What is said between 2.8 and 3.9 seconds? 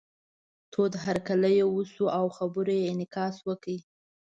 انعکاس وکړ.